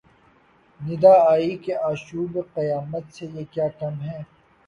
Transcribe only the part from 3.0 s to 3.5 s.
سے یہ